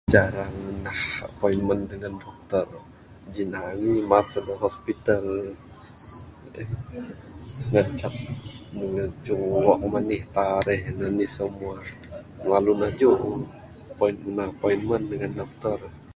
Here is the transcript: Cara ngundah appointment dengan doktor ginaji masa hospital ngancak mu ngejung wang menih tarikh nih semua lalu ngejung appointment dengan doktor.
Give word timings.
Cara 0.13 0.43
ngundah 0.55 0.99
appointment 1.29 1.81
dengan 1.91 2.13
doktor 2.23 2.65
ginaji 3.35 3.93
masa 4.11 4.39
hospital 4.63 5.25
ngancak 7.71 8.13
mu 8.75 8.83
ngejung 8.93 9.45
wang 9.67 9.83
menih 9.93 10.21
tarikh 10.35 10.83
nih 11.17 11.29
semua 11.37 11.75
lalu 12.51 12.71
ngejung 12.79 13.35
appointment 14.49 15.05
dengan 15.11 15.31
doktor. 15.39 15.79